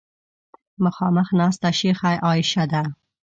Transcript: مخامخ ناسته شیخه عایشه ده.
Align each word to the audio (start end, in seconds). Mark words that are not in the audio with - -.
مخامخ 0.85 1.27
ناسته 1.39 1.69
شیخه 1.79 2.11
عایشه 2.25 2.65
ده. 2.71 2.83